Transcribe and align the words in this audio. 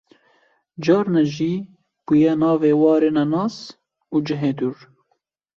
carna 0.83 1.23
jî 1.35 1.53
bûye 2.05 2.33
navê 2.41 2.73
warê 2.81 3.11
nenas 3.17 3.55
û 4.13 4.17
cihê 4.27 4.51
dûr 4.59 4.77